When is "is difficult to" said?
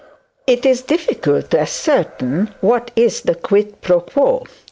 0.65-1.59